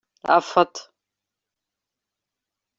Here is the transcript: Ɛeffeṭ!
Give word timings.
Ɛeffeṭ! 0.35 0.75